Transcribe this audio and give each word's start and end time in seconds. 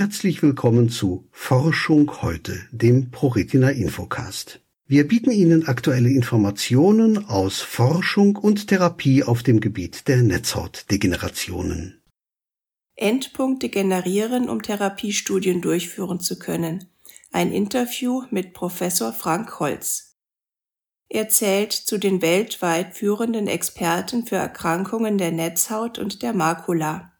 Herzlich 0.00 0.44
willkommen 0.44 0.90
zu 0.90 1.26
Forschung 1.32 2.22
heute, 2.22 2.56
dem 2.70 3.10
ProRetina 3.10 3.70
Infocast. 3.70 4.60
Wir 4.86 5.08
bieten 5.08 5.32
Ihnen 5.32 5.66
aktuelle 5.66 6.08
Informationen 6.08 7.26
aus 7.26 7.60
Forschung 7.60 8.36
und 8.36 8.68
Therapie 8.68 9.24
auf 9.24 9.42
dem 9.42 9.58
Gebiet 9.58 10.06
der 10.06 10.18
Netzhautdegenerationen. 10.18 12.00
Endpunkte 12.94 13.70
generieren, 13.70 14.48
um 14.48 14.62
Therapiestudien 14.62 15.62
durchführen 15.62 16.20
zu 16.20 16.38
können. 16.38 16.84
Ein 17.32 17.50
Interview 17.50 18.22
mit 18.30 18.52
Professor 18.52 19.12
Frank 19.12 19.58
Holz. 19.58 20.16
Er 21.08 21.28
zählt 21.28 21.72
zu 21.72 21.98
den 21.98 22.22
weltweit 22.22 22.96
führenden 22.96 23.48
Experten 23.48 24.26
für 24.26 24.36
Erkrankungen 24.36 25.18
der 25.18 25.32
Netzhaut 25.32 25.98
und 25.98 26.22
der 26.22 26.34
Makula. 26.34 27.17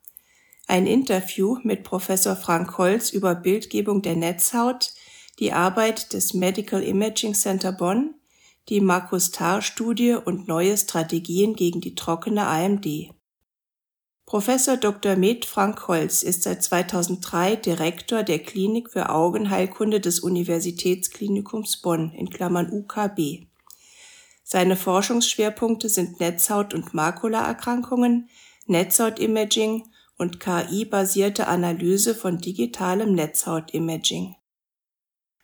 Ein 0.71 0.87
Interview 0.87 1.57
mit 1.63 1.83
Professor 1.83 2.37
Frank 2.37 2.77
Holz 2.77 3.09
über 3.09 3.35
Bildgebung 3.35 4.03
der 4.03 4.17
Netzhaut, 4.17 4.93
die 5.39 5.55
Arbeit 5.55 6.13
des 6.13 6.35
Medical 6.35 6.83
Imaging 6.83 7.33
Center 7.33 7.73
Bonn, 7.73 8.15
die 8.69 8.83
Markus-Tarr-Studie 8.83 10.17
und 10.23 10.47
neue 10.47 10.77
Strategien 10.77 11.55
gegen 11.55 11.81
die 11.81 11.95
trockene 11.95 12.47
AMD. 12.47 12.87
Professor 14.27 14.77
Dr. 14.77 15.17
Med 15.17 15.47
Frank 15.47 15.89
Holz 15.89 16.23
ist 16.23 16.43
seit 16.43 16.63
2003 16.63 17.57
Direktor 17.57 18.23
der 18.23 18.41
Klinik 18.41 18.91
für 18.91 19.09
Augenheilkunde 19.09 20.01
des 20.01 20.21
Universitätsklinikums 20.21 21.79
Bonn 21.79 22.13
in 22.13 22.29
Klammern 22.29 22.71
(UKB). 22.71 23.47
Seine 24.45 24.77
Forschungsschwerpunkte 24.77 25.89
sind 25.89 26.21
Netzhaut- 26.21 26.75
und 26.75 26.93
Makulaerkrankungen, 26.93 28.29
Netzhautimaging 28.67 29.85
und 30.19 30.41
KI-basierte 30.41 31.47
Analyse 31.47 32.15
von 32.15 32.39
digitalem 32.39 33.15
Netzhautimaging. 33.15 34.35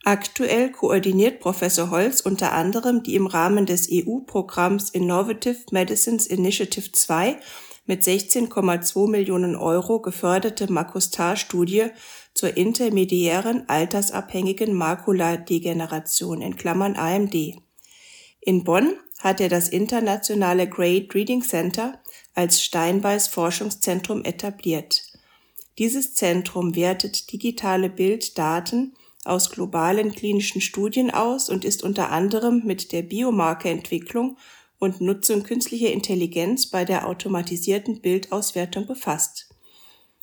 Aktuell 0.05 0.71
koordiniert 0.71 1.41
Professor 1.41 1.91
Holz 1.91 2.21
unter 2.21 2.53
anderem 2.53 3.03
die 3.03 3.15
im 3.15 3.27
Rahmen 3.27 3.65
des 3.65 3.89
EU-Programms 3.91 4.91
Innovative 4.91 5.61
Medicines 5.71 6.27
Initiative 6.27 6.93
2 6.93 7.39
mit 7.87 8.03
16,2 8.03 9.09
Millionen 9.09 9.57
Euro 9.57 10.01
geförderte 10.01 10.71
Makustar-Studie 10.71 11.87
zur 12.35 12.57
intermediären 12.57 13.69
altersabhängigen 13.69 14.75
Makuladegeneration 14.75 16.43
in 16.43 16.57
Klammern 16.57 16.97
(AMD). 16.97 17.35
In 18.41 18.65
Bonn 18.65 18.99
hat 19.25 19.41
er 19.41 19.49
das 19.49 19.71
internationale 19.71 20.69
Great 20.69 21.15
Reading 21.15 21.43
Center 21.43 21.99
als 22.35 22.63
Steinbeis 22.63 23.27
Forschungszentrum 23.27 24.23
etabliert. 24.23 25.03
Dieses 25.79 26.15
Zentrum 26.15 26.77
wertet 26.77 27.33
digitale 27.33 27.89
Bilddaten 27.89 28.95
aus 29.25 29.51
globalen 29.51 30.13
klinischen 30.13 30.61
Studien 30.61 31.11
aus 31.11 31.49
und 31.49 31.65
ist 31.65 31.83
unter 31.83 32.11
anderem 32.11 32.63
mit 32.67 32.93
der 32.93 33.01
Biomarkerentwicklung 33.01 34.37
und 34.79 35.01
Nutzung 35.01 35.43
künstlicher 35.43 35.91
Intelligenz 35.91 36.67
bei 36.67 36.85
der 36.85 37.09
automatisierten 37.09 38.03
Bildauswertung 38.03 38.87
befasst. 38.87 39.49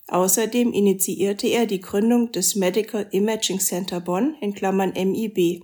Außerdem 0.09 0.73
initiierte 0.73 1.47
er 1.47 1.65
die 1.65 1.81
Gründung 1.81 2.31
des 2.31 2.55
Medical 2.55 3.07
Imaging 3.11 3.59
Center 3.59 3.99
Bonn 3.99 4.35
in 4.41 4.53
Klammern 4.53 4.93
(MIB), 4.93 5.63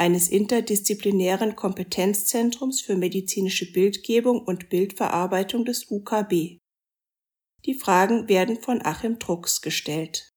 eines 0.00 0.28
interdisziplinären 0.28 1.56
Kompetenzzentrums 1.56 2.80
für 2.80 2.96
medizinische 2.96 3.70
Bildgebung 3.70 4.40
und 4.40 4.70
Bildverarbeitung 4.70 5.66
des 5.66 5.90
UKB. 5.90 6.58
Die 7.66 7.74
Fragen 7.74 8.26
werden 8.26 8.58
von 8.62 8.80
Achim 8.82 9.18
Drucks 9.18 9.60
gestellt. 9.60 10.32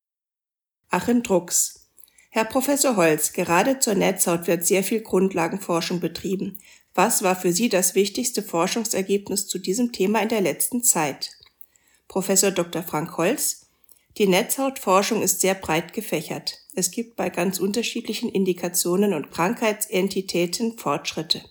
Achim 0.90 1.24
Drucks 1.24 1.90
Herr 2.30 2.44
Professor 2.44 2.98
Holz, 2.98 3.32
gerade 3.32 3.80
zur 3.80 3.96
Netzhaut 3.96 4.48
wird 4.48 4.66
sehr 4.66 4.84
viel 4.84 5.00
Grundlagenforschung 5.00 6.02
betrieben. 6.02 6.60
Was 6.94 7.24
war 7.24 7.38
für 7.38 7.54
Sie 7.54 7.70
das 7.70 7.96
wichtigste 7.96 8.44
Forschungsergebnis 8.44 9.48
zu 9.48 9.60
diesem 9.60 9.94
Thema 9.94 10.22
in 10.22 10.30
der 10.30 10.42
letzten 10.42 10.84
Zeit? 10.84 11.32
Professor 12.10 12.52
Dr. 12.52 12.84
Frank 12.84 13.16
Holz 13.16 13.64
die 14.18 14.28
Netzhautforschung 14.28 15.24
ist 15.24 15.42
sehr 15.42 15.56
breit 15.56 15.94
gefächert. 15.94 16.63
Es 16.76 16.92
gibt 16.92 17.16
bei 17.16 17.30
ganz 17.30 17.60
unterschiedlichen 17.60 18.30
Indikationen 18.30 19.14
und 19.14 19.32
Krankheitsentitäten 19.32 20.78
Fortschritte. 20.78 21.42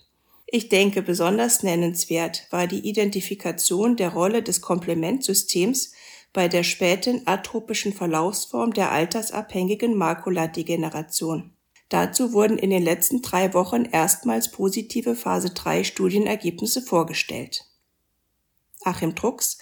Ich 0.47 0.69
denke, 0.69 1.01
besonders 1.01 1.63
nennenswert 1.63 2.47
war 2.51 2.67
die 2.67 2.87
Identifikation 2.87 3.95
der 3.95 4.09
Rolle 4.09 4.43
des 4.43 4.61
Komplementsystems 4.61 5.93
bei 6.33 6.47
der 6.47 6.63
späten 6.63 7.21
atropischen 7.25 7.93
Verlaufsform 7.93 8.73
der 8.73 8.91
altersabhängigen 8.91 9.95
Makuladegeneration. 9.95 11.53
Dazu 11.89 12.33
wurden 12.33 12.57
in 12.57 12.71
den 12.71 12.83
letzten 12.83 13.21
drei 13.21 13.53
Wochen 13.53 13.85
erstmals 13.85 14.51
positive 14.51 15.15
Phase 15.15 15.51
3 15.51 15.83
Studienergebnisse 15.83 16.81
vorgestellt. 16.81 17.65
Achim 18.83 19.15
Drucks 19.15 19.59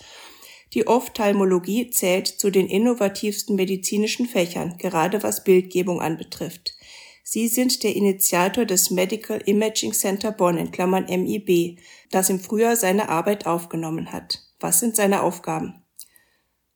die 0.73 0.87
Ophthalmologie 0.87 1.89
zählt 1.89 2.27
zu 2.27 2.49
den 2.49 2.67
innovativsten 2.67 3.55
medizinischen 3.55 4.25
Fächern, 4.25 4.77
gerade 4.77 5.21
was 5.23 5.43
Bildgebung 5.43 6.01
anbetrifft. 6.01 6.75
Sie 7.23 7.47
sind 7.47 7.83
der 7.83 7.95
Initiator 7.95 8.65
des 8.65 8.89
Medical 8.89 9.41
Imaging 9.45 9.93
Center 9.93 10.31
Bonn 10.31 10.57
in 10.57 10.71
Klammern 10.71 11.05
MIB, 11.05 11.79
das 12.09 12.29
im 12.29 12.39
Frühjahr 12.39 12.75
seine 12.75 13.09
Arbeit 13.09 13.45
aufgenommen 13.45 14.11
hat. 14.11 14.39
Was 14.59 14.79
sind 14.79 14.95
seine 14.95 15.21
Aufgaben? 15.21 15.81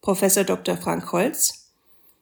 Professor 0.02 0.44
Dr. 0.44 0.78
Frank 0.78 1.12
Holz. 1.12 1.72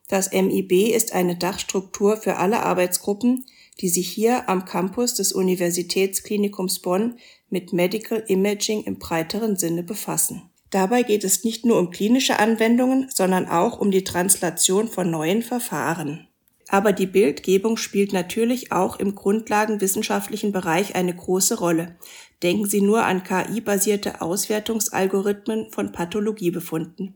Das 0.08 0.32
MIB 0.32 0.94
ist 0.94 1.14
eine 1.14 1.36
Dachstruktur 1.36 2.18
für 2.18 2.38
alle 2.38 2.64
Arbeitsgruppen, 2.64 3.46
die 3.82 3.90
sich 3.90 4.08
hier 4.10 4.48
am 4.48 4.66
Campus 4.66 5.16
des 5.16 5.34
Universitätsklinikums 5.34 6.80
Bonn 6.80 7.18
mit 7.50 7.74
Medical 7.74 8.24
Imaging 8.28 8.84
im 8.84 9.00
breiteren 9.00 9.58
Sinne 9.58 9.84
befassen. 9.84 10.50
Dabei 10.74 11.04
geht 11.04 11.24
es 11.24 11.44
nicht 11.44 11.68
nur 11.68 11.78
um 11.78 11.92
klinische 11.92 12.40
Anwendungen, 12.40 13.08
sondern 13.14 13.48
auch 13.48 13.78
um 13.78 13.92
die 13.92 14.04
Translation 14.04 14.88
von 14.88 15.12
neuen 15.12 15.44
Verfahren. 15.44 16.28
Aber 16.68 16.94
die 16.94 17.06
Bildgebung 17.06 17.78
spielt 17.78 18.12
natürlich 18.12 18.72
auch 18.72 18.98
im 18.98 19.14
grundlagenwissenschaftlichen 19.14 20.52
Bereich 20.52 20.96
eine 20.96 21.16
große 21.16 21.60
Rolle. 21.60 21.96
Denken 22.42 22.68
Sie 22.68 22.82
nur 22.82 23.06
an 23.06 23.24
KI-basierte 23.24 24.20
Auswertungsalgorithmen 24.22 25.70
von 25.70 25.92
Pathologiebefunden. 25.92 27.14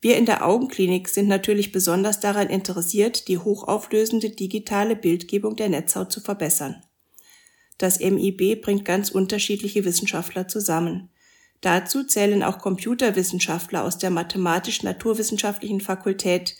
Wir 0.00 0.16
in 0.16 0.24
der 0.24 0.46
Augenklinik 0.46 1.10
sind 1.10 1.28
natürlich 1.28 1.72
besonders 1.72 2.18
daran 2.20 2.48
interessiert, 2.48 3.28
die 3.28 3.36
hochauflösende 3.36 4.30
digitale 4.30 4.96
Bildgebung 4.96 5.54
der 5.54 5.68
Netzhaut 5.68 6.10
zu 6.10 6.22
verbessern. 6.22 6.82
Das 7.76 8.00
MIB 8.00 8.62
bringt 8.62 8.86
ganz 8.86 9.10
unterschiedliche 9.10 9.84
Wissenschaftler 9.84 10.48
zusammen. 10.48 11.09
Dazu 11.60 12.04
zählen 12.04 12.42
auch 12.42 12.58
Computerwissenschaftler 12.58 13.84
aus 13.84 13.98
der 13.98 14.10
Mathematisch-Naturwissenschaftlichen 14.10 15.80
Fakultät, 15.80 16.56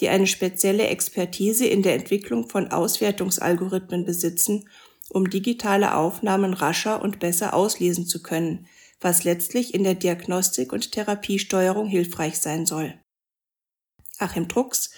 die 0.00 0.08
eine 0.08 0.26
spezielle 0.26 0.88
Expertise 0.88 1.66
in 1.66 1.82
der 1.82 1.94
Entwicklung 1.94 2.48
von 2.48 2.70
Auswertungsalgorithmen 2.72 4.04
besitzen, 4.04 4.68
um 5.08 5.28
digitale 5.28 5.94
Aufnahmen 5.94 6.54
rascher 6.54 7.02
und 7.02 7.20
besser 7.20 7.54
auslesen 7.54 8.06
zu 8.06 8.22
können, 8.22 8.66
was 9.00 9.24
letztlich 9.24 9.74
in 9.74 9.84
der 9.84 9.94
Diagnostik 9.94 10.72
und 10.72 10.92
Therapiesteuerung 10.92 11.86
hilfreich 11.86 12.38
sein 12.38 12.66
soll. 12.66 12.94
Achim 14.18 14.48
Drucks, 14.48 14.90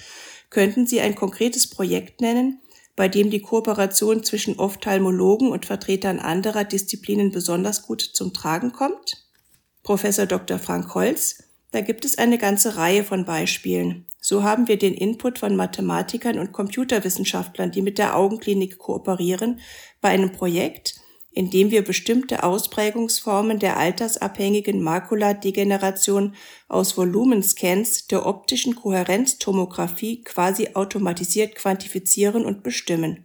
könnten 0.51 0.87
Sie 0.87 1.01
ein 1.01 1.15
konkretes 1.15 1.69
Projekt 1.69 2.21
nennen, 2.21 2.61
bei 2.95 3.09
dem 3.09 3.31
die 3.31 3.41
Kooperation 3.41 4.23
zwischen 4.23 4.59
Ophthalmologen 4.59 5.49
und 5.49 5.65
Vertretern 5.65 6.19
anderer 6.19 6.65
Disziplinen 6.65 7.31
besonders 7.31 7.83
gut 7.83 8.03
zum 8.03 8.35
Tragen 8.35 8.73
kommt? 8.73 9.22
Professor 9.83 10.27
Dr. 10.27 10.59
Frank 10.59 10.95
Holz, 10.95 11.43
da 11.73 11.81
gibt 11.81 12.05
es 12.05 12.19
eine 12.19 12.39
ganze 12.39 12.77
Reihe 12.77 13.03
von 13.03 13.25
Beispielen. 13.25 14.07
So 14.21 14.45
haben 14.45 14.69
wir 14.69 14.79
den 14.79 14.95
Input 14.95 15.41
von 15.41 15.57
Mathematikern 15.57 16.39
und 16.39 16.53
Computerwissenschaftlern, 16.53 17.73
die 17.73 17.83
mit 17.83 17.99
der 17.99 18.17
Augenklinik 18.17 18.79
kooperieren, 18.79 19.61
bei 20.01 20.11
einem 20.11 20.31
Projekt, 20.31 21.01
in 21.33 21.51
dem 21.51 21.71
wir 21.71 21.83
bestimmte 21.83 22.45
Ausprägungsformen 22.45 23.59
der 23.59 23.79
altersabhängigen 23.79 24.83
Makuladegeneration 24.83 26.37
aus 26.69 26.97
Volumenscans 26.97 28.07
der 28.07 28.27
optischen 28.27 28.77
Kohärenztomographie 28.77 30.23
quasi 30.23 30.71
automatisiert 30.75 31.57
quantifizieren 31.57 32.45
und 32.45 32.63
bestimmen. 32.63 33.25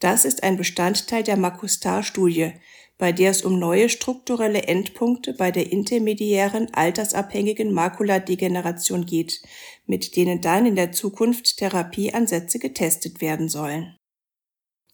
Das 0.00 0.26
ist 0.26 0.42
ein 0.42 0.58
Bestandteil 0.58 1.22
der 1.22 1.38
Makustar-Studie, 1.38 2.52
bei 2.98 3.12
der 3.12 3.30
es 3.30 3.42
um 3.42 3.58
neue 3.58 3.88
strukturelle 3.88 4.62
Endpunkte 4.62 5.34
bei 5.34 5.50
der 5.50 5.70
intermediären 5.72 6.72
altersabhängigen 6.74 7.72
Makuladegeneration 7.72 9.04
geht, 9.04 9.42
mit 9.86 10.16
denen 10.16 10.40
dann 10.40 10.66
in 10.66 10.76
der 10.76 10.92
Zukunft 10.92 11.56
Therapieansätze 11.58 12.58
getestet 12.58 13.20
werden 13.20 13.48
sollen. 13.48 13.96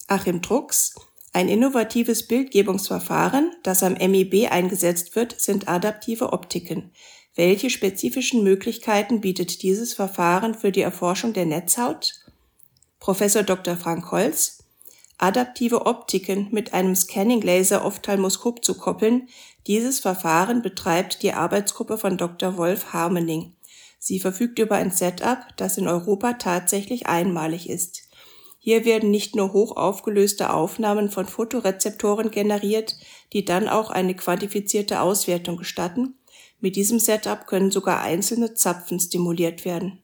Achim 0.07 0.41
Drucks 0.41 0.95
ein 1.33 1.49
innovatives 1.49 2.27
Bildgebungsverfahren, 2.27 3.53
das 3.63 3.85
am 3.85 3.93
MIB 3.93 4.51
eingesetzt 4.51 5.15
wird, 5.15 5.41
sind 5.41 5.69
adaptive 5.69 6.33
Optiken. 6.33 6.93
Welche 7.37 7.71
spezifischen 7.71 8.43
Möglichkeiten 8.43 9.21
bietet 9.21 9.63
dieses 9.63 9.95
Verfahren 9.95 10.55
für 10.55 10.73
die 10.73 10.81
Erforschung 10.81 11.33
der 11.33 11.47
Netzhaut? 11.47 12.15
Professor 12.99 13.45
Dr. 13.45 13.77
Frank 13.77 14.11
Holz, 14.11 14.60
adaptive 15.21 15.85
Optiken 15.85 16.49
mit 16.51 16.73
einem 16.73 16.95
Scanning-Laser-Ophthalmoskop 16.95 18.65
zu 18.65 18.75
koppeln. 18.75 19.29
Dieses 19.67 20.01
Verfahren 20.01 20.63
betreibt 20.63 21.23
die 21.23 21.33
Arbeitsgruppe 21.33 21.99
von 21.99 22.17
Dr. 22.17 22.57
Wolf 22.57 22.93
Harmening. 22.95 23.55
Sie 23.99 24.19
verfügt 24.19 24.59
über 24.59 24.77
ein 24.77 24.91
Setup, 24.91 25.39
das 25.59 25.77
in 25.77 25.87
Europa 25.87 26.35
tatsächlich 26.35 27.07
einmalig 27.07 27.69
ist. 27.69 28.09
Hier 28.59 28.85
werden 28.85 29.11
nicht 29.11 29.37
nur 29.37 29.53
hoch 29.53 29.77
aufgelöste 29.77 30.53
Aufnahmen 30.53 31.11
von 31.11 31.27
Fotorezeptoren 31.27 32.31
generiert, 32.31 32.97
die 33.33 33.45
dann 33.45 33.69
auch 33.69 33.91
eine 33.91 34.15
quantifizierte 34.15 35.01
Auswertung 35.01 35.59
gestatten. 35.59 36.15
Mit 36.61 36.77
diesem 36.77 36.99
Setup 36.99 37.47
können 37.47 37.71
sogar 37.71 38.01
einzelne 38.01 38.55
Zapfen 38.55 39.01
stimuliert 39.01 39.65
werden. 39.65 40.03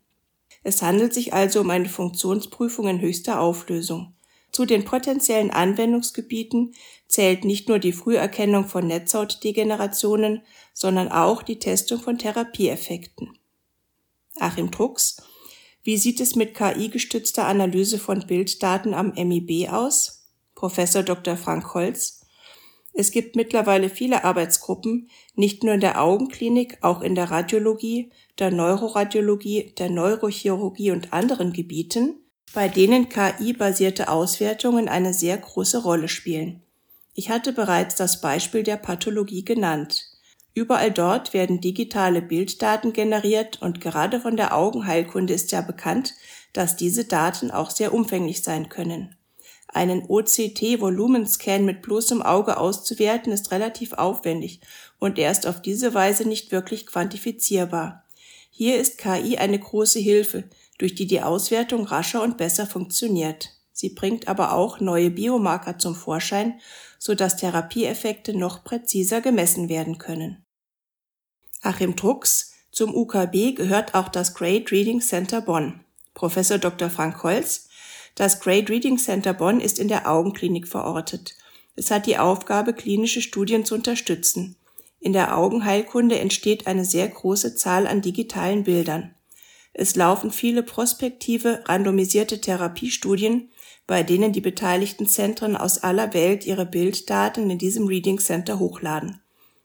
Es 0.62 0.82
handelt 0.82 1.14
sich 1.14 1.32
also 1.32 1.60
um 1.60 1.70
eine 1.70 1.88
Funktionsprüfung 1.88 2.88
in 2.88 3.00
höchster 3.00 3.40
Auflösung. 3.40 4.15
Zu 4.56 4.64
den 4.64 4.86
potenziellen 4.86 5.50
Anwendungsgebieten 5.50 6.74
zählt 7.08 7.44
nicht 7.44 7.68
nur 7.68 7.78
die 7.78 7.92
Früherkennung 7.92 8.64
von 8.64 8.86
Netzhautdegenerationen, 8.86 10.40
sondern 10.72 11.12
auch 11.12 11.42
die 11.42 11.58
Testung 11.58 12.00
von 12.00 12.16
Therapieeffekten. 12.16 13.36
Achim 14.40 14.70
Drucks, 14.70 15.18
wie 15.82 15.98
sieht 15.98 16.22
es 16.22 16.36
mit 16.36 16.54
KI-gestützter 16.54 17.46
Analyse 17.46 17.98
von 17.98 18.26
Bilddaten 18.26 18.94
am 18.94 19.12
MIB 19.14 19.68
aus? 19.68 20.26
Professor 20.54 21.02
Dr. 21.02 21.36
Frank 21.36 21.74
Holz. 21.74 22.22
Es 22.94 23.10
gibt 23.10 23.36
mittlerweile 23.36 23.90
viele 23.90 24.24
Arbeitsgruppen, 24.24 25.10
nicht 25.34 25.64
nur 25.64 25.74
in 25.74 25.80
der 25.80 26.00
Augenklinik, 26.00 26.78
auch 26.80 27.02
in 27.02 27.14
der 27.14 27.30
Radiologie, 27.30 28.10
der 28.38 28.50
Neuroradiologie, 28.52 29.74
der 29.76 29.90
Neurochirurgie 29.90 30.92
und 30.92 31.12
anderen 31.12 31.52
Gebieten, 31.52 32.22
bei 32.56 32.68
denen 32.68 33.10
KI-basierte 33.10 34.08
Auswertungen 34.08 34.88
eine 34.88 35.12
sehr 35.12 35.36
große 35.36 35.82
Rolle 35.82 36.08
spielen. 36.08 36.62
Ich 37.12 37.28
hatte 37.28 37.52
bereits 37.52 37.96
das 37.96 38.22
Beispiel 38.22 38.62
der 38.62 38.78
Pathologie 38.78 39.44
genannt. 39.44 40.06
Überall 40.54 40.90
dort 40.90 41.34
werden 41.34 41.60
digitale 41.60 42.22
Bilddaten 42.22 42.94
generiert 42.94 43.60
und 43.60 43.82
gerade 43.82 44.20
von 44.20 44.38
der 44.38 44.56
Augenheilkunde 44.56 45.34
ist 45.34 45.52
ja 45.52 45.60
bekannt, 45.60 46.14
dass 46.54 46.76
diese 46.76 47.04
Daten 47.04 47.50
auch 47.50 47.68
sehr 47.68 47.92
umfänglich 47.92 48.42
sein 48.42 48.70
können. 48.70 49.14
Einen 49.68 50.06
OCT-Volumenscan 50.08 51.66
mit 51.66 51.82
bloßem 51.82 52.22
Auge 52.22 52.56
auszuwerten 52.56 53.34
ist 53.34 53.50
relativ 53.50 53.92
aufwendig 53.92 54.62
und 54.98 55.18
er 55.18 55.30
ist 55.30 55.46
auf 55.46 55.60
diese 55.60 55.92
Weise 55.92 56.26
nicht 56.26 56.52
wirklich 56.52 56.86
quantifizierbar. 56.86 58.06
Hier 58.48 58.80
ist 58.80 58.96
KI 58.96 59.36
eine 59.36 59.58
große 59.58 59.98
Hilfe, 59.98 60.44
durch 60.78 60.94
die 60.94 61.06
die 61.06 61.22
Auswertung 61.22 61.84
rascher 61.86 62.22
und 62.22 62.36
besser 62.36 62.66
funktioniert. 62.66 63.50
Sie 63.72 63.90
bringt 63.90 64.28
aber 64.28 64.52
auch 64.52 64.80
neue 64.80 65.10
Biomarker 65.10 65.78
zum 65.78 65.94
Vorschein, 65.94 66.60
so 66.98 67.14
dass 67.14 67.36
Therapieeffekte 67.36 68.36
noch 68.36 68.64
präziser 68.64 69.20
gemessen 69.20 69.68
werden 69.68 69.98
können. 69.98 70.44
Achim 71.62 71.96
Drucks, 71.96 72.54
zum 72.70 72.94
UKB 72.94 73.54
gehört 73.54 73.94
auch 73.94 74.08
das 74.08 74.34
Great 74.34 74.70
Reading 74.70 75.00
Center 75.00 75.40
Bonn. 75.40 75.84
Professor 76.14 76.58
Dr. 76.58 76.88
Frank 76.90 77.22
Holz, 77.22 77.68
das 78.14 78.40
Great 78.40 78.70
Reading 78.70 78.96
Center 78.96 79.34
Bonn 79.34 79.60
ist 79.60 79.78
in 79.78 79.88
der 79.88 80.10
Augenklinik 80.10 80.66
verortet. 80.66 81.34
Es 81.74 81.90
hat 81.90 82.06
die 82.06 82.16
Aufgabe, 82.16 82.72
klinische 82.72 83.20
Studien 83.20 83.66
zu 83.66 83.74
unterstützen. 83.74 84.56
In 85.00 85.12
der 85.12 85.36
Augenheilkunde 85.36 86.18
entsteht 86.18 86.66
eine 86.66 86.86
sehr 86.86 87.06
große 87.08 87.54
Zahl 87.54 87.86
an 87.86 88.00
digitalen 88.00 88.64
Bildern. 88.64 89.14
Es 89.78 89.94
laufen 89.94 90.30
viele 90.30 90.62
prospektive, 90.62 91.62
randomisierte 91.66 92.40
Therapiestudien, 92.40 93.50
bei 93.86 94.02
denen 94.02 94.32
die 94.32 94.40
beteiligten 94.40 95.06
Zentren 95.06 95.54
aus 95.54 95.82
aller 95.82 96.14
Welt 96.14 96.46
ihre 96.46 96.64
Bilddaten 96.64 97.50
in 97.50 97.58
diesem 97.58 97.86
Reading 97.86 98.18
Center 98.18 98.58
hochladen. 98.58 99.20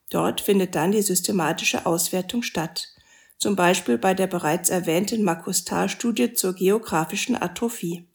Dort 0.09 0.41
findet 0.41 0.75
dann 0.75 0.91
die 0.91 1.01
systematische 1.01 1.85
Auswertung 1.85 2.43
statt. 2.43 2.89
Zum 3.37 3.55
Beispiel 3.55 3.97
bei 3.97 4.13
der 4.13 4.27
bereits 4.27 4.69
erwähnten 4.69 5.23
Makustar-Studie 5.23 6.33
zur 6.33 6.55
geografischen 6.55 7.41
Atrophie. 7.41 8.05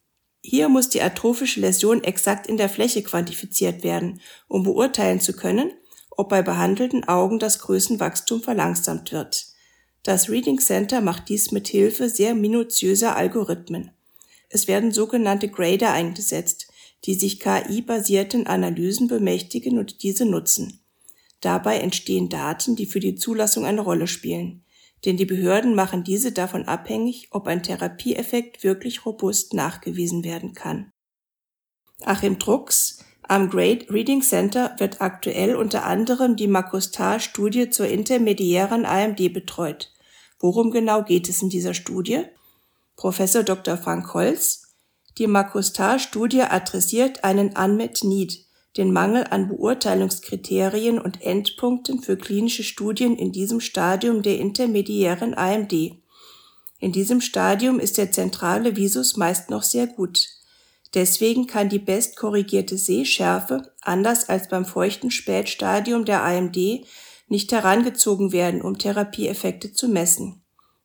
Hier 0.43 0.69
muss 0.69 0.91
die 0.91 1.01
atrophische 1.01 1.61
Läsion 1.61 2.05
exakt 2.05 2.47
in 2.47 2.59
der 2.59 2.69
Fläche 2.69 3.05
quantifiziert 3.05 3.85
werden, 3.85 4.21
um 4.49 4.65
beurteilen 4.65 5.21
zu 5.21 5.33
können, 5.33 5.73
ob 6.11 6.29
bei 6.29 6.43
behandelten 6.43 7.09
Augen 7.09 7.39
das 7.39 7.59
Größenwachstum 7.61 8.43
verlangsamt 8.43 9.13
wird. 9.13 9.56
Das 10.06 10.31
Reading 10.31 10.61
Center 10.61 11.00
macht 11.00 11.29
dies 11.31 11.50
mit 11.50 11.67
Hilfe 11.67 12.08
sehr 12.08 12.37
minutiöser 12.37 13.17
Algorithmen. 13.17 13.91
Es 14.49 14.69
werden 14.69 14.93
sogenannte 14.93 15.49
Grader 15.49 15.91
eingesetzt, 15.91 16.69
die 17.06 17.14
sich 17.14 17.41
KI-basierten 17.41 18.47
Analysen 18.47 19.08
bemächtigen 19.08 19.81
und 19.81 20.05
diese 20.05 20.25
nutzen. 20.25 20.79
Dabei 21.41 21.81
entstehen 21.81 22.29
Daten, 22.29 22.76
die 22.76 22.87
für 22.87 23.00
die 23.00 23.17
Zulassung 23.17 23.64
eine 23.64 23.81
Rolle 23.81 24.06
spielen, 24.06 24.62
denn 25.05 25.17
die 25.17 25.26
Behörden 25.26 25.75
machen 25.75 26.05
diese 26.05 26.31
davon 26.31 26.67
abhängig, 26.67 27.26
ob 27.32 27.49
ein 27.49 27.64
Therapieeffekt 27.64 28.62
wirklich 28.62 29.06
robust 29.06 29.55
nachgewiesen 29.55 30.23
werden 30.23 30.55
kann. 30.55 30.93
Achim 32.02 32.38
Drucks 32.38 33.00
am 33.23 33.50
Great 33.50 33.91
Reading 33.91 34.23
Center 34.23 34.76
wird 34.79 35.00
aktuell 35.00 35.56
unter 35.56 35.85
anderem 35.85 36.37
die 36.37 36.47
Makustar-Studie 36.47 37.70
zur 37.70 37.88
intermediären 37.88 38.87
AMD 38.87 39.32
betreut. 39.32 39.91
Worum 40.38 40.71
genau 40.71 41.03
geht 41.03 41.29
es 41.29 41.43
in 41.43 41.49
dieser 41.49 41.75
Studie? 41.75 42.25
Professor 42.97 43.43
Dr. 43.43 43.77
Frank 43.77 44.12
Holz. 44.15 44.75
Die 45.19 45.27
Makustar-Studie 45.27 46.43
adressiert 46.43 47.25
einen 47.25 47.56
Unmet 47.56 48.05
Need, 48.05 48.44
den 48.77 48.93
Mangel 48.93 49.25
an 49.31 49.49
Beurteilungskriterien 49.49 50.99
und 50.99 51.23
Endpunkten 51.23 52.03
für 52.03 52.19
klinische 52.19 52.62
Studien 52.62 53.17
in 53.17 53.33
diesem 53.33 53.61
Stadium 53.61 54.23
der 54.23 54.38
intermediären 54.38 55.35
AMD. 55.35 55.73
In 56.79 56.93
diesem 56.93 57.23
Stadium 57.23 57.81
ist 57.81 57.97
der 57.97 58.12
zentrale 58.12 58.77
Visus 58.77 59.17
meist 59.17 59.49
noch 59.49 59.62
sehr 59.62 59.87
gut. 59.87 60.29
Deswegen 60.94 61.47
kann 61.47 61.69
die 61.69 61.79
bestkorrigierte 61.79 62.77
Sehschärfe, 62.77 63.73
anders 63.81 64.29
als 64.29 64.49
beim 64.49 64.67
feuchten 64.67 65.11
Spätstadium 65.11 66.05
der 66.05 66.23
AMD, 66.23 66.57
nicht 67.28 67.52
herangezogen 67.52 68.33
werden, 68.33 68.62
um 68.62 68.78
Therapieeffekte 68.78 69.73
zu 69.73 69.88
messen. 69.88 70.42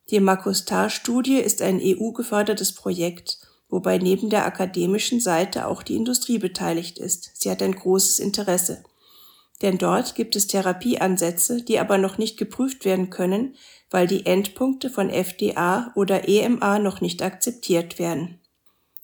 Die 0.10 0.20
Makustar-Studie 0.20 1.38
ist 1.38 1.62
ein 1.62 1.80
EU-gefördertes 1.82 2.74
Projekt, 2.74 3.40
wobei 3.70 3.98
neben 3.98 4.30
der 4.30 4.46
akademischen 4.46 5.20
Seite 5.20 5.68
auch 5.68 5.84
die 5.84 5.96
Industrie 5.96 6.38
beteiligt 6.38 6.98
ist. 6.98 7.32
Sie 7.36 7.50
hat 7.50 7.62
ein 7.62 7.76
großes 7.76 8.20
Interesse. 8.20 8.84
Denn 9.62 9.78
dort 9.78 10.16
gibt 10.16 10.36
es 10.36 10.48
Therapieansätze, 10.48 11.62
die 11.62 11.80
aber 11.80 11.98
noch 11.98 12.18
nicht 12.18 12.38
geprüft 12.38 12.84
werden 12.84 13.10
können, 13.10 13.56
weil 13.92 14.08
die 14.08 14.26
Endpunkte 14.26 14.90
von 14.90 15.10
FDA 15.10 15.92
oder 15.96 16.28
EMA 16.28 16.80
noch 16.80 17.00
nicht 17.00 17.22
akzeptiert 17.22 18.00
werden. 18.00 18.40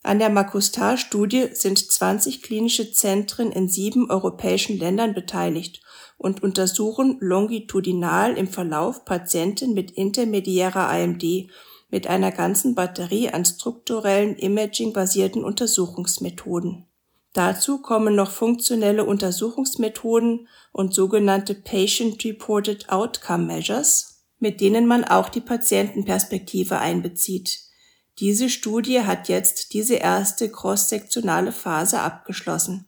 An 0.03 0.19
der 0.19 0.29
Makustar-Studie 0.29 1.49
sind 1.53 1.77
20 1.91 2.41
klinische 2.41 2.91
Zentren 2.91 3.51
in 3.51 3.69
sieben 3.69 4.09
europäischen 4.09 4.77
Ländern 4.77 5.13
beteiligt 5.13 5.81
und 6.17 6.41
untersuchen 6.43 7.17
longitudinal 7.19 8.37
im 8.37 8.47
Verlauf 8.47 9.05
Patienten 9.05 9.73
mit 9.73 9.91
intermediärer 9.91 10.89
AMD 10.89 11.23
mit 11.89 12.07
einer 12.07 12.31
ganzen 12.31 12.75
Batterie 12.75 13.29
an 13.29 13.45
strukturellen 13.45 14.35
Imaging-basierten 14.35 15.43
Untersuchungsmethoden. 15.43 16.85
Dazu 17.33 17.81
kommen 17.81 18.15
noch 18.15 18.31
funktionelle 18.31 19.05
Untersuchungsmethoden 19.05 20.47
und 20.71 20.93
sogenannte 20.93 21.53
Patient-Reported 21.53 22.89
Outcome 22.89 23.45
Measures, 23.45 24.23
mit 24.39 24.59
denen 24.59 24.87
man 24.87 25.03
auch 25.03 25.29
die 25.29 25.41
Patientenperspektive 25.41 26.79
einbezieht. 26.79 27.59
Diese 28.19 28.49
Studie 28.49 29.01
hat 29.01 29.29
jetzt 29.29 29.73
diese 29.73 29.95
erste 29.95 30.49
cross-sektionale 30.51 31.51
Phase 31.51 31.99
abgeschlossen. 31.99 32.87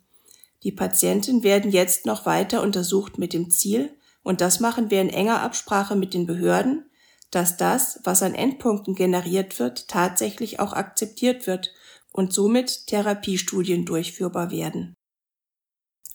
Die 0.63 0.71
Patienten 0.71 1.43
werden 1.43 1.71
jetzt 1.71 2.05
noch 2.05 2.25
weiter 2.25 2.61
untersucht 2.61 3.17
mit 3.17 3.33
dem 3.33 3.49
Ziel, 3.49 3.95
und 4.21 4.41
das 4.41 4.59
machen 4.59 4.91
wir 4.91 5.01
in 5.01 5.09
enger 5.09 5.41
Absprache 5.41 5.95
mit 5.95 6.13
den 6.13 6.25
Behörden, 6.25 6.89
dass 7.31 7.57
das, 7.57 7.99
was 8.03 8.23
an 8.23 8.35
Endpunkten 8.35 8.95
generiert 8.95 9.59
wird, 9.59 9.87
tatsächlich 9.87 10.59
auch 10.59 10.73
akzeptiert 10.73 11.47
wird 11.47 11.71
und 12.11 12.33
somit 12.33 12.87
Therapiestudien 12.87 13.85
durchführbar 13.85 14.51
werden. 14.51 14.95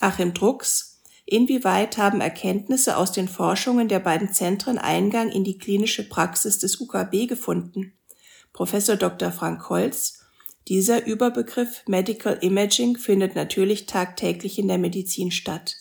Achim 0.01 0.35
Drucks, 0.35 1.03
inwieweit 1.25 1.97
haben 1.97 2.21
Erkenntnisse 2.21 2.97
aus 2.97 3.13
den 3.13 3.29
Forschungen 3.29 3.89
der 3.89 4.01
beiden 4.01 4.33
Zentren 4.33 4.77
Eingang 4.77 5.31
in 5.31 5.45
die 5.45 5.57
klinische 5.57 6.07
Praxis 6.07 6.59
des 6.59 6.81
UKB 6.81 7.27
gefunden? 7.27 7.97
Professor 8.53 8.97
Dr. 8.97 9.33
Frank 9.33 9.69
Holz, 9.71 10.24
dieser 10.69 11.07
Überbegriff 11.07 11.83
Medical 11.87 12.39
Imaging 12.41 12.97
findet 12.97 13.35
natürlich 13.35 13.87
tagtäglich 13.87 14.59
in 14.59 14.69
der 14.69 14.79
Medizin 14.79 15.31
statt. 15.31 15.77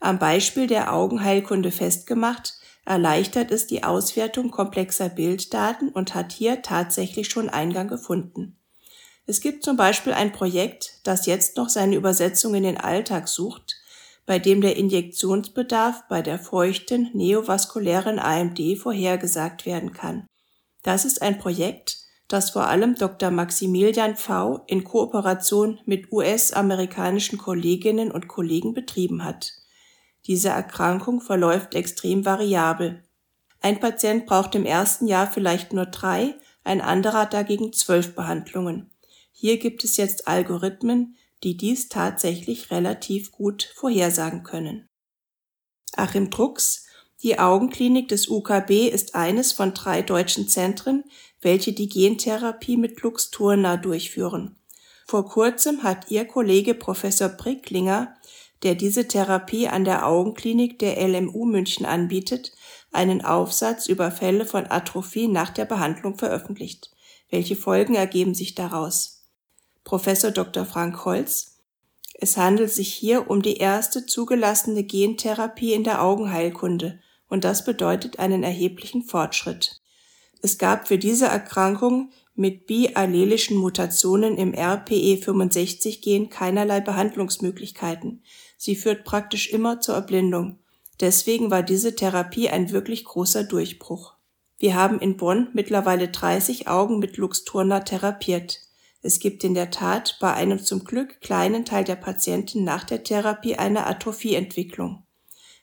Am 0.00 0.18
Beispiel 0.18 0.66
der 0.66 0.92
Augenheilkunde 0.92 1.70
festgemacht, 1.70 2.54
erleichtert 2.84 3.50
es 3.50 3.66
die 3.66 3.84
Auswertung 3.84 4.50
komplexer 4.50 5.08
Bilddaten 5.08 5.90
und 5.90 6.14
hat 6.14 6.32
hier 6.32 6.62
tatsächlich 6.62 7.28
schon 7.28 7.50
Eingang 7.50 7.88
gefunden. 7.88 8.56
Es 9.26 9.42
gibt 9.42 9.62
zum 9.62 9.76
Beispiel 9.76 10.14
ein 10.14 10.32
Projekt, 10.32 11.00
das 11.04 11.26
jetzt 11.26 11.58
noch 11.58 11.68
seine 11.68 11.96
Übersetzung 11.96 12.54
in 12.54 12.62
den 12.62 12.78
Alltag 12.78 13.28
sucht, 13.28 13.76
bei 14.24 14.38
dem 14.38 14.62
der 14.62 14.76
Injektionsbedarf 14.76 16.04
bei 16.08 16.22
der 16.22 16.38
feuchten 16.38 17.10
neovaskulären 17.12 18.18
AMD 18.18 18.58
vorhergesagt 18.78 19.66
werden 19.66 19.92
kann. 19.92 20.26
Das 20.82 21.04
ist 21.04 21.20
ein 21.20 21.38
Projekt, 21.38 21.98
das 22.28 22.50
vor 22.50 22.68
allem 22.68 22.94
Dr. 22.94 23.30
Maximilian 23.30 24.14
V. 24.14 24.60
in 24.66 24.84
Kooperation 24.84 25.80
mit 25.86 26.12
US-amerikanischen 26.12 27.38
Kolleginnen 27.38 28.10
und 28.10 28.28
Kollegen 28.28 28.74
betrieben 28.74 29.24
hat. 29.24 29.54
Diese 30.26 30.50
Erkrankung 30.50 31.22
verläuft 31.22 31.74
extrem 31.74 32.26
variabel. 32.26 33.02
Ein 33.60 33.80
Patient 33.80 34.26
braucht 34.26 34.54
im 34.54 34.66
ersten 34.66 35.06
Jahr 35.06 35.26
vielleicht 35.26 35.72
nur 35.72 35.86
drei, 35.86 36.34
ein 36.64 36.82
anderer 36.82 37.24
dagegen 37.24 37.72
zwölf 37.72 38.14
Behandlungen. 38.14 38.90
Hier 39.32 39.58
gibt 39.58 39.84
es 39.84 39.96
jetzt 39.96 40.28
Algorithmen, 40.28 41.16
die 41.42 41.56
dies 41.56 41.88
tatsächlich 41.88 42.70
relativ 42.70 43.32
gut 43.32 43.72
vorhersagen 43.74 44.42
können. 44.42 44.88
Achim 45.96 46.30
Drucks, 46.30 46.86
die 47.22 47.38
Augenklinik 47.38 48.08
des 48.08 48.28
UKB 48.28 48.88
ist 48.88 49.14
eines 49.14 49.52
von 49.52 49.74
drei 49.74 50.02
deutschen 50.02 50.46
Zentren, 50.48 51.04
welche 51.40 51.72
die 51.72 51.88
Gentherapie 51.88 52.76
mit 52.76 53.00
Luxturna 53.02 53.76
durchführen. 53.76 54.56
Vor 55.06 55.26
kurzem 55.26 55.82
hat 55.82 56.10
ihr 56.10 56.26
Kollege 56.26 56.74
Professor 56.74 57.28
Bricklinger, 57.28 58.14
der 58.62 58.74
diese 58.74 59.08
Therapie 59.08 59.68
an 59.68 59.84
der 59.84 60.06
Augenklinik 60.06 60.78
der 60.78 61.06
LMU 61.06 61.44
München 61.44 61.86
anbietet, 61.86 62.52
einen 62.92 63.24
Aufsatz 63.24 63.86
über 63.86 64.10
Fälle 64.10 64.44
von 64.44 64.66
Atrophie 64.66 65.28
nach 65.28 65.50
der 65.50 65.64
Behandlung 65.64 66.18
veröffentlicht. 66.18 66.90
Welche 67.30 67.56
Folgen 67.56 67.94
ergeben 67.94 68.34
sich 68.34 68.54
daraus? 68.54 69.24
Professor 69.84 70.30
Dr. 70.30 70.64
Frank 70.64 71.04
Holz. 71.04 71.58
Es 72.14 72.36
handelt 72.36 72.70
sich 72.70 72.92
hier 72.92 73.30
um 73.30 73.42
die 73.42 73.58
erste 73.58 74.04
zugelassene 74.06 74.82
Gentherapie 74.82 75.72
in 75.72 75.84
der 75.84 76.02
Augenheilkunde 76.02 77.00
und 77.28 77.44
das 77.44 77.64
bedeutet 77.64 78.18
einen 78.18 78.42
erheblichen 78.42 79.02
Fortschritt. 79.02 79.77
Es 80.40 80.58
gab 80.58 80.88
für 80.88 80.98
diese 80.98 81.26
Erkrankung 81.26 82.10
mit 82.34 82.66
biallelischen 82.66 83.56
Mutationen 83.56 84.36
im 84.36 84.52
RPE65-Gen 84.52 86.30
keinerlei 86.30 86.80
Behandlungsmöglichkeiten. 86.80 88.22
Sie 88.56 88.76
führt 88.76 89.04
praktisch 89.04 89.50
immer 89.50 89.80
zur 89.80 89.96
Erblindung. 89.96 90.58
Deswegen 91.00 91.50
war 91.50 91.62
diese 91.62 91.94
Therapie 91.94 92.48
ein 92.48 92.70
wirklich 92.70 93.04
großer 93.04 93.44
Durchbruch. 93.44 94.14
Wir 94.58 94.74
haben 94.74 95.00
in 95.00 95.16
Bonn 95.16 95.48
mittlerweile 95.52 96.08
30 96.08 96.68
Augen 96.68 96.98
mit 96.98 97.16
Luxturna 97.16 97.80
therapiert. 97.80 98.60
Es 99.02 99.20
gibt 99.20 99.44
in 99.44 99.54
der 99.54 99.70
Tat 99.70 100.16
bei 100.20 100.32
einem 100.34 100.58
zum 100.58 100.84
Glück 100.84 101.20
kleinen 101.20 101.64
Teil 101.64 101.84
der 101.84 101.96
Patienten 101.96 102.64
nach 102.64 102.84
der 102.84 103.04
Therapie 103.04 103.56
eine 103.56 103.86
Atrophieentwicklung. 103.86 105.04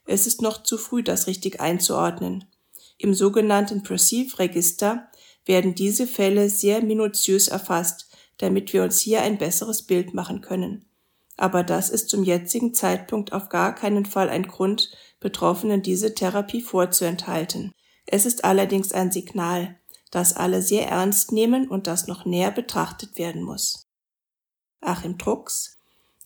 Es 0.05 0.27
ist 0.27 0.41
noch 0.41 0.63
zu 0.63 0.77
früh, 0.77 1.03
das 1.03 1.27
richtig 1.27 1.59
einzuordnen. 1.59 2.45
Im 2.97 3.13
sogenannten 3.13 3.83
Perceive-Register 3.83 5.09
werden 5.45 5.75
diese 5.75 6.07
Fälle 6.07 6.49
sehr 6.49 6.81
minutiös 6.81 7.47
erfasst, 7.47 8.09
damit 8.37 8.73
wir 8.73 8.83
uns 8.83 8.99
hier 8.99 9.21
ein 9.21 9.37
besseres 9.37 9.83
Bild 9.83 10.13
machen 10.13 10.41
können. 10.41 10.85
Aber 11.37 11.63
das 11.63 11.89
ist 11.89 12.09
zum 12.09 12.23
jetzigen 12.23 12.73
Zeitpunkt 12.73 13.33
auf 13.33 13.49
gar 13.49 13.75
keinen 13.75 14.05
Fall 14.05 14.29
ein 14.29 14.47
Grund, 14.47 14.91
Betroffenen 15.19 15.81
diese 15.81 16.13
Therapie 16.13 16.61
vorzuenthalten. 16.61 17.71
Es 18.05 18.25
ist 18.25 18.45
allerdings 18.45 18.91
ein 18.91 19.11
Signal, 19.11 19.77
das 20.11 20.35
alle 20.35 20.61
sehr 20.61 20.87
ernst 20.87 21.31
nehmen 21.31 21.67
und 21.67 21.87
das 21.87 22.07
noch 22.07 22.25
näher 22.25 22.51
betrachtet 22.51 23.17
werden 23.17 23.43
muss. 23.43 23.87
Achim 24.79 25.17
Drucks 25.17 25.75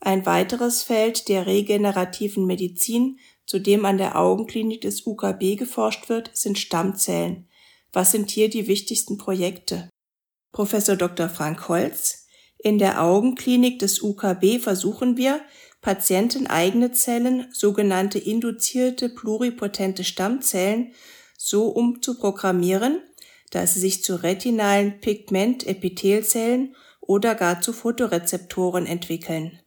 ein 0.02 0.26
weiteres 0.26 0.84
Feld 0.84 1.28
der 1.28 1.46
regenerativen 1.46 2.46
Medizin, 2.46 3.20
zu 3.50 3.58
dem 3.58 3.84
an 3.84 3.98
der 3.98 4.16
Augenklinik 4.16 4.82
des 4.82 5.08
UKB 5.08 5.58
geforscht 5.58 6.08
wird, 6.08 6.30
sind 6.36 6.60
Stammzellen. 6.60 7.50
Was 7.92 8.12
sind 8.12 8.30
hier 8.30 8.48
die 8.48 8.68
wichtigsten 8.68 9.18
Projekte? 9.18 9.90
Professor 10.52 10.96
Dr. 10.96 11.30
Frank 11.30 11.68
Holz 11.68 12.28
in 12.60 12.78
der 12.78 13.02
Augenklinik 13.02 13.80
des 13.80 14.04
UKB 14.04 14.60
versuchen 14.62 15.18
wir, 15.18 15.42
patienteneigene 15.82 16.92
Zellen, 16.92 17.48
sogenannte 17.52 18.20
induzierte 18.20 19.10
pluripotente 19.10 20.04
Stammzellen, 20.04 20.94
so 21.36 21.70
umzuprogrammieren, 21.70 23.02
dass 23.50 23.74
sie 23.74 23.80
sich 23.80 24.04
zu 24.04 24.22
retinalen 24.22 25.00
Pigmentepithelzellen 25.00 26.76
oder 27.00 27.34
gar 27.34 27.62
zu 27.62 27.74
Photorezeptoren 27.74 28.86
entwickeln. 28.86 29.60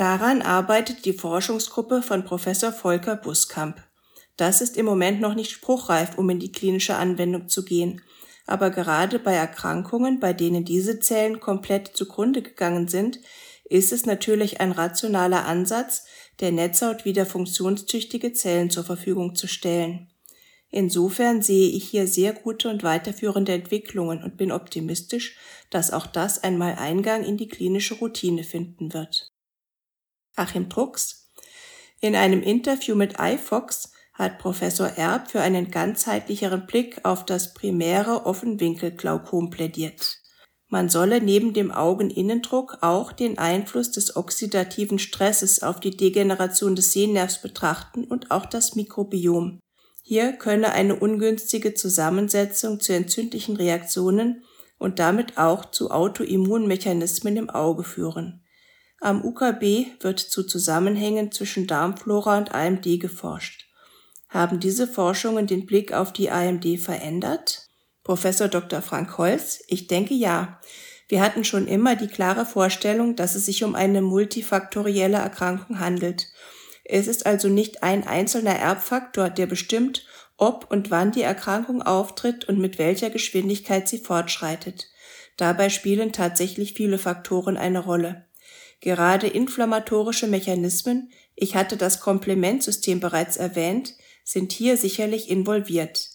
Daran 0.00 0.40
arbeitet 0.40 1.04
die 1.04 1.12
Forschungsgruppe 1.12 2.00
von 2.00 2.24
Professor 2.24 2.72
Volker 2.72 3.16
Buskamp. 3.16 3.82
Das 4.38 4.62
ist 4.62 4.78
im 4.78 4.86
Moment 4.86 5.20
noch 5.20 5.34
nicht 5.34 5.50
spruchreif, 5.50 6.16
um 6.16 6.30
in 6.30 6.38
die 6.38 6.52
klinische 6.52 6.96
Anwendung 6.96 7.48
zu 7.48 7.66
gehen, 7.66 8.00
aber 8.46 8.70
gerade 8.70 9.18
bei 9.18 9.34
Erkrankungen, 9.34 10.18
bei 10.18 10.32
denen 10.32 10.64
diese 10.64 11.00
Zellen 11.00 11.38
komplett 11.38 11.88
zugrunde 11.88 12.40
gegangen 12.40 12.88
sind, 12.88 13.20
ist 13.64 13.92
es 13.92 14.06
natürlich 14.06 14.62
ein 14.62 14.72
rationaler 14.72 15.44
Ansatz, 15.44 16.06
der 16.40 16.50
Netzhaut 16.50 17.04
wieder 17.04 17.26
funktionstüchtige 17.26 18.32
Zellen 18.32 18.70
zur 18.70 18.84
Verfügung 18.84 19.34
zu 19.34 19.48
stellen. 19.48 20.10
Insofern 20.70 21.42
sehe 21.42 21.68
ich 21.68 21.90
hier 21.90 22.06
sehr 22.06 22.32
gute 22.32 22.70
und 22.70 22.82
weiterführende 22.82 23.52
Entwicklungen 23.52 24.22
und 24.22 24.38
bin 24.38 24.50
optimistisch, 24.50 25.36
dass 25.68 25.92
auch 25.92 26.06
das 26.06 26.42
einmal 26.42 26.76
Eingang 26.76 27.22
in 27.22 27.36
die 27.36 27.48
klinische 27.48 27.96
Routine 27.96 28.44
finden 28.44 28.94
wird. 28.94 29.29
Achim 30.40 30.70
Drucks 30.70 31.28
In 32.00 32.16
einem 32.16 32.42
Interview 32.42 32.96
mit 32.96 33.16
iFox 33.20 33.92
hat 34.14 34.38
Professor 34.38 34.86
Erb 34.86 35.30
für 35.30 35.42
einen 35.42 35.70
ganzheitlicheren 35.70 36.66
Blick 36.66 37.04
auf 37.04 37.26
das 37.26 37.52
primäre 37.52 38.24
Offenwinkelglaukom 38.24 39.50
plädiert. 39.50 40.16
Man 40.68 40.88
solle 40.88 41.20
neben 41.20 41.52
dem 41.52 41.70
Augeninnendruck 41.70 42.78
auch 42.80 43.12
den 43.12 43.36
Einfluss 43.36 43.90
des 43.90 44.16
oxidativen 44.16 44.98
Stresses 44.98 45.62
auf 45.62 45.78
die 45.78 45.94
Degeneration 45.94 46.74
des 46.74 46.92
Sehnervs 46.92 47.42
betrachten 47.42 48.04
und 48.04 48.30
auch 48.30 48.46
das 48.46 48.76
Mikrobiom. 48.76 49.60
Hier 50.02 50.32
könne 50.32 50.72
eine 50.72 50.96
ungünstige 50.96 51.74
Zusammensetzung 51.74 52.80
zu 52.80 52.94
entzündlichen 52.94 53.56
Reaktionen 53.56 54.42
und 54.78 55.00
damit 55.00 55.36
auch 55.36 55.70
zu 55.70 55.90
Autoimmunmechanismen 55.90 57.36
im 57.36 57.50
Auge 57.50 57.84
führen. 57.84 58.42
Am 59.00 59.24
UKB 59.24 59.86
wird 60.00 60.20
zu 60.20 60.44
Zusammenhängen 60.44 61.32
zwischen 61.32 61.66
Darmflora 61.66 62.38
und 62.38 62.54
AMD 62.54 63.00
geforscht. 63.00 63.66
Haben 64.28 64.60
diese 64.60 64.86
Forschungen 64.86 65.46
den 65.46 65.66
Blick 65.66 65.92
auf 65.92 66.12
die 66.12 66.30
AMD 66.30 66.78
verändert? 66.78 67.68
Professor 68.04 68.48
Dr. 68.48 68.82
Frank 68.82 69.18
Holz, 69.18 69.62
ich 69.66 69.86
denke 69.86 70.14
ja. 70.14 70.60
Wir 71.08 71.22
hatten 71.22 71.44
schon 71.44 71.66
immer 71.66 71.96
die 71.96 72.06
klare 72.06 72.46
Vorstellung, 72.46 73.16
dass 73.16 73.34
es 73.34 73.46
sich 73.46 73.64
um 73.64 73.74
eine 73.74 74.00
multifaktorielle 74.00 75.18
Erkrankung 75.18 75.80
handelt 75.80 76.28
es 76.92 77.06
ist 77.06 77.24
also 77.24 77.48
nicht 77.48 77.84
ein 77.84 78.06
einzelner 78.06 78.56
Erbfaktor, 78.56 79.30
der 79.30 79.46
bestimmt, 79.46 80.04
ob 80.36 80.68
und 80.70 80.90
wann 80.90 81.12
die 81.12 81.22
Erkrankung 81.22 81.82
auftritt 81.82 82.46
und 82.46 82.58
mit 82.58 82.78
welcher 82.78 83.10
Geschwindigkeit 83.10 83.88
sie 83.88 83.98
fortschreitet. 83.98 84.88
Dabei 85.36 85.68
spielen 85.68 86.12
tatsächlich 86.12 86.74
viele 86.74 86.98
Faktoren 86.98 87.56
eine 87.56 87.78
Rolle. 87.78 88.26
Gerade 88.80 89.26
inflammatorische 89.26 90.26
Mechanismen, 90.26 91.10
ich 91.34 91.54
hatte 91.54 91.76
das 91.76 92.00
Komplementsystem 92.00 93.00
bereits 93.00 93.36
erwähnt, 93.36 93.94
sind 94.24 94.52
hier 94.52 94.76
sicherlich 94.76 95.28
involviert. 95.30 96.08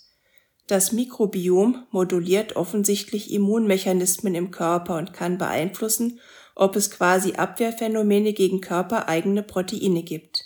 Das 0.67 0.91
Mikrobiom 0.91 1.85
moduliert 1.91 2.55
offensichtlich 2.55 3.31
Immunmechanismen 3.31 4.33
im 4.33 4.49
Körper 4.49 4.97
und 4.97 5.13
kann 5.13 5.37
beeinflussen, 5.37 6.19
ob 6.55 6.75
es 6.75 6.89
quasi 6.89 7.33
Abwehrphänomene 7.33 8.33
gegen 8.33 8.61
körpereigene 8.61 9.43
Proteine 9.43 10.01
gibt. 10.01 10.43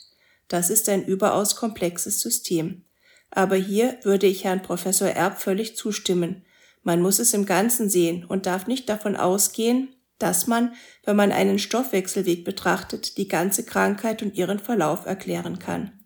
Das 0.50 0.70
ist 0.70 0.90
ein 0.90 1.06
überaus 1.06 1.56
komplexes 1.56 2.20
System. 2.20 2.84
Aber 3.32 3.56
hier 3.56 3.98
würde 4.04 4.28
ich 4.28 4.44
Herrn 4.44 4.64
Professor 4.64 5.08
Erb 5.08 5.40
völlig 5.40 5.78
zustimmen. 5.78 6.44
Man 6.84 7.02
muss 7.02 7.20
es 7.20 7.34
im 7.34 7.46
Ganzen 7.46 7.90
sehen 7.90 8.26
und 8.26 8.46
darf 8.46 8.68
nicht 8.68 8.90
davon 8.90 9.16
ausgehen, 9.16 9.96
dass 10.20 10.48
man, 10.48 10.74
wenn 11.04 11.16
man 11.16 11.32
einen 11.32 11.60
Stoffwechselweg 11.60 12.46
betrachtet, 12.46 13.18
die 13.18 13.28
ganze 13.28 13.66
Krankheit 13.66 14.22
und 14.22 14.36
ihren 14.36 14.60
Verlauf 14.60 15.06
erklären 15.06 15.60
kann. 15.60 16.00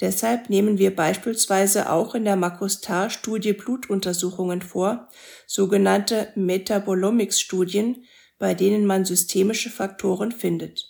Deshalb 0.00 0.48
nehmen 0.48 0.78
wir 0.78 0.96
beispielsweise 0.96 1.90
auch 1.90 2.14
in 2.14 2.24
der 2.24 2.36
Makostar-Studie 2.36 3.52
Blutuntersuchungen 3.52 4.62
vor, 4.62 5.08
sogenannte 5.46 6.32
Metabolomics-Studien, 6.36 8.04
bei 8.38 8.54
denen 8.54 8.86
man 8.86 9.04
systemische 9.04 9.68
Faktoren 9.68 10.32
findet. 10.32 10.86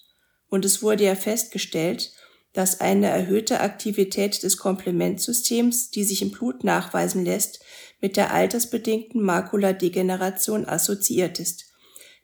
Und 0.48 0.64
es 0.64 0.82
wurde 0.82 1.04
ja 1.04 1.16
festgestellt, 1.16 2.12
dass 2.52 2.80
eine 2.80 3.08
erhöhte 3.08 3.60
Aktivität 3.60 4.42
des 4.42 4.56
Komplementsystems, 4.56 5.90
die 5.90 6.04
sich 6.04 6.22
im 6.22 6.30
Blut 6.30 6.64
nachweisen 6.64 7.24
lässt, 7.24 7.64
mit 8.00 8.16
der 8.16 8.32
altersbedingten 8.32 9.22
Makuladegeneration 9.22 10.66
assoziiert 10.66 11.38
ist. 11.38 11.69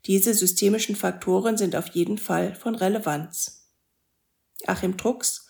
Diese 0.06 0.34
systemischen 0.34 0.96
Faktoren 0.96 1.56
sind 1.56 1.76
auf 1.76 1.88
jeden 1.88 2.18
Fall 2.18 2.54
von 2.54 2.74
Relevanz. 2.74 3.68
Achim 4.66 4.96
Drucks 4.96 5.46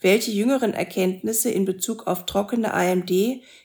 welche 0.00 0.30
jüngeren 0.30 0.74
Erkenntnisse 0.74 1.50
in 1.50 1.64
Bezug 1.64 2.06
auf 2.06 2.24
trockene 2.24 2.72
AMD, 2.72 3.10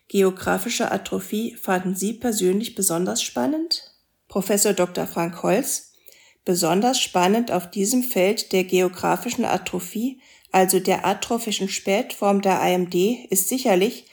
geografische 0.08 0.91
Atrophie 0.91 1.55
fanden 1.55 1.96
Sie 1.96 2.13
persönlich 2.13 2.74
besonders 2.74 3.22
spannend? 3.22 3.93
Professor 4.27 4.74
Dr. 4.74 5.05
Frank 5.05 5.43
Holz 5.43 5.91
Besonders 6.46 7.00
spannend 7.00 7.51
auf 7.51 7.70
diesem 7.70 8.03
Feld 8.03 8.51
der 8.51 8.65
geografischen 8.65 9.46
Atrophie, 9.46 10.20
also 10.51 10.79
der 10.79 11.05
atrophischen 11.05 11.70
Spätform 11.70 12.41
der 12.41 12.62
AMD, 12.62 12.96
ist 13.29 13.48
sicherlich, 13.48 14.08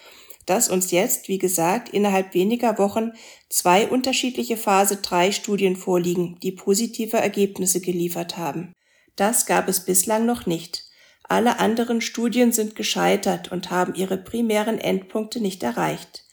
dass 0.51 0.69
uns 0.69 0.91
jetzt, 0.91 1.29
wie 1.29 1.39
gesagt, 1.39 1.91
innerhalb 1.91 2.35
weniger 2.35 2.77
Wochen 2.77 3.13
zwei 3.49 3.87
unterschiedliche 3.87 4.57
Phase 4.57 4.97
3 4.97 5.31
Studien 5.31 5.77
vorliegen, 5.77 6.41
die 6.43 6.51
positive 6.51 7.19
Ergebnisse 7.19 7.81
geliefert 7.81 8.37
haben. 8.37 8.75
Das 9.15 9.47
gab 9.47 9.69
es 9.69 9.85
bislang 9.85 10.27
noch 10.27 10.47
nicht. 10.47 10.87
Alle 11.23 11.61
anderen 11.61 12.01
Studien 12.01 12.51
sind 12.51 12.75
gescheitert 12.75 13.53
und 13.53 13.71
haben 13.71 13.95
ihre 13.95 14.19
primären 14.19 14.79
Endpunkte 14.79 15.41
nicht 15.41 15.63
erreicht. 15.63 16.25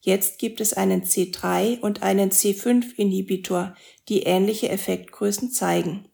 Jetzt 0.00 0.38
gibt 0.38 0.62
es 0.62 0.72
einen 0.72 1.02
C3 1.02 1.80
und 1.80 2.02
einen 2.02 2.30
C5-Inhibitor, 2.30 3.76
die 4.08 4.22
ähnliche 4.22 4.70
Effektgrößen 4.70 5.50
zeigen. 5.50 6.08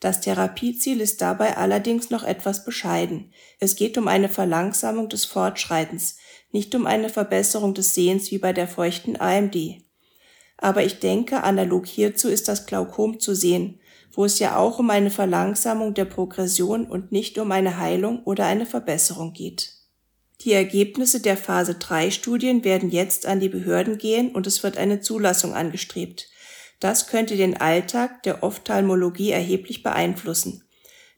Das 0.00 0.20
Therapieziel 0.20 1.00
ist 1.00 1.22
dabei 1.22 1.56
allerdings 1.56 2.10
noch 2.10 2.24
etwas 2.24 2.64
bescheiden. 2.64 3.32
Es 3.58 3.76
geht 3.76 3.96
um 3.96 4.08
eine 4.08 4.28
Verlangsamung 4.28 5.08
des 5.08 5.24
Fortschreitens, 5.26 6.16
nicht 6.52 6.74
um 6.74 6.86
eine 6.86 7.08
Verbesserung 7.08 7.74
des 7.74 7.94
Sehens 7.94 8.30
wie 8.30 8.38
bei 8.38 8.52
der 8.52 8.68
feuchten 8.68 9.20
AMD. 9.20 9.56
Aber 10.56 10.84
ich 10.84 10.98
denke, 10.98 11.42
analog 11.42 11.86
hierzu 11.86 12.28
ist 12.28 12.48
das 12.48 12.66
Glaukom 12.66 13.18
zu 13.18 13.34
sehen, 13.34 13.80
wo 14.12 14.24
es 14.24 14.38
ja 14.38 14.56
auch 14.56 14.78
um 14.78 14.90
eine 14.90 15.10
Verlangsamung 15.10 15.94
der 15.94 16.04
Progression 16.04 16.86
und 16.86 17.12
nicht 17.12 17.38
um 17.38 17.52
eine 17.52 17.78
Heilung 17.78 18.22
oder 18.24 18.46
eine 18.46 18.66
Verbesserung 18.66 19.32
geht. 19.32 19.74
Die 20.42 20.52
Ergebnisse 20.52 21.20
der 21.20 21.36
Phase 21.36 21.74
3 21.74 22.10
Studien 22.10 22.64
werden 22.64 22.90
jetzt 22.90 23.26
an 23.26 23.40
die 23.40 23.48
Behörden 23.48 23.98
gehen 23.98 24.32
und 24.34 24.46
es 24.46 24.62
wird 24.62 24.78
eine 24.78 25.00
Zulassung 25.00 25.54
angestrebt. 25.54 26.28
Das 26.80 27.08
könnte 27.08 27.36
den 27.36 27.58
Alltag 27.58 28.22
der 28.22 28.42
Ophthalmologie 28.42 29.30
erheblich 29.30 29.82
beeinflussen. 29.82 30.64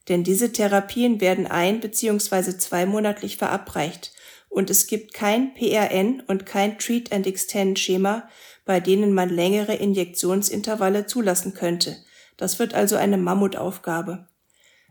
Denn 0.08 0.24
diese 0.24 0.52
Therapien 0.52 1.20
werden 1.20 1.46
ein- 1.46 1.80
bzw. 1.80 2.58
zweimonatlich 2.58 3.36
verabreicht 3.36 4.12
und 4.52 4.68
es 4.68 4.86
gibt 4.86 5.14
kein 5.14 5.54
PRN 5.54 6.22
und 6.26 6.44
kein 6.44 6.78
Treat 6.78 7.10
and 7.10 7.26
Extend 7.26 7.78
Schema, 7.78 8.28
bei 8.66 8.80
denen 8.80 9.14
man 9.14 9.30
längere 9.30 9.74
Injektionsintervalle 9.74 11.06
zulassen 11.06 11.54
könnte. 11.54 11.96
Das 12.36 12.58
wird 12.58 12.74
also 12.74 12.96
eine 12.96 13.16
Mammutaufgabe. 13.16 14.28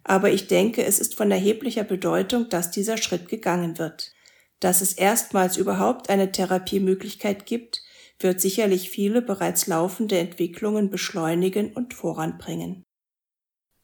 Aber 0.04 0.32
ich 0.32 0.48
denke, 0.48 0.84
es 0.84 0.98
ist 1.00 1.16
von 1.16 1.30
erheblicher 1.30 1.84
Bedeutung, 1.84 2.50
dass 2.50 2.72
dieser 2.72 2.98
Schritt 2.98 3.30
gegangen 3.30 3.78
wird. 3.78 4.12
Dass 4.60 4.82
es 4.82 4.94
erstmals 4.94 5.58
überhaupt 5.58 6.10
eine 6.10 6.32
Therapiemöglichkeit 6.32 7.46
gibt, 7.46 7.84
wird 8.20 8.42
sicherlich 8.42 8.90
viele 8.90 9.22
bereits 9.22 9.68
laufende 9.68 10.18
Entwicklungen 10.18 10.90
beschleunigen 10.90 11.72
und 11.74 11.94
voranbringen. 11.94 12.84